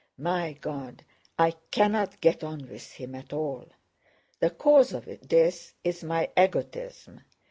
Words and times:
My 0.17 0.53
God, 0.53 1.03
I 1.37 1.51
cannot 1.69 2.21
get 2.21 2.43
on 2.43 2.67
with 2.67 2.93
him 2.93 3.13
at 3.13 3.31
all. 3.33 3.67
The 4.39 4.49
cause 4.49 4.93
of 4.93 5.05
this 5.05 5.75
is 5.83 6.03
my 6.03 6.27
egotism. 6.35 7.21